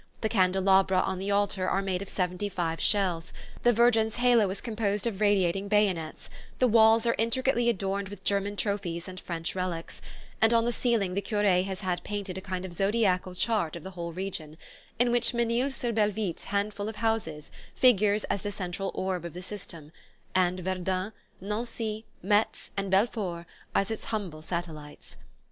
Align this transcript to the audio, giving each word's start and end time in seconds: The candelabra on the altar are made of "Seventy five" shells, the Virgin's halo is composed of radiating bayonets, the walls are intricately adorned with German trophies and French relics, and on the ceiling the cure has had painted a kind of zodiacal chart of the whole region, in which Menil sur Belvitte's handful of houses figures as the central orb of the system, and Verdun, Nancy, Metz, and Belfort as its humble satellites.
The 0.21 0.29
candelabra 0.29 0.99
on 1.01 1.19
the 1.19 1.29
altar 1.29 1.69
are 1.69 1.83
made 1.83 2.01
of 2.01 2.09
"Seventy 2.09 2.49
five" 2.49 2.81
shells, 2.81 3.31
the 3.61 3.71
Virgin's 3.71 4.15
halo 4.15 4.49
is 4.49 4.59
composed 4.59 5.05
of 5.05 5.21
radiating 5.21 5.67
bayonets, 5.67 6.27
the 6.57 6.67
walls 6.67 7.05
are 7.05 7.13
intricately 7.19 7.69
adorned 7.69 8.09
with 8.09 8.23
German 8.23 8.55
trophies 8.55 9.07
and 9.07 9.19
French 9.19 9.53
relics, 9.53 10.01
and 10.41 10.55
on 10.55 10.65
the 10.65 10.71
ceiling 10.71 11.13
the 11.13 11.21
cure 11.21 11.43
has 11.43 11.81
had 11.81 12.03
painted 12.03 12.35
a 12.39 12.41
kind 12.41 12.65
of 12.65 12.73
zodiacal 12.73 13.35
chart 13.35 13.75
of 13.75 13.83
the 13.83 13.91
whole 13.91 14.11
region, 14.11 14.57
in 14.97 15.11
which 15.11 15.35
Menil 15.35 15.69
sur 15.69 15.91
Belvitte's 15.91 16.45
handful 16.45 16.89
of 16.89 16.95
houses 16.95 17.51
figures 17.75 18.23
as 18.23 18.41
the 18.41 18.51
central 18.51 18.89
orb 18.95 19.23
of 19.23 19.33
the 19.35 19.43
system, 19.43 19.91
and 20.33 20.61
Verdun, 20.61 21.11
Nancy, 21.39 22.05
Metz, 22.23 22.71
and 22.75 22.89
Belfort 22.89 23.45
as 23.75 23.91
its 23.91 24.05
humble 24.05 24.41
satellites. 24.41 25.15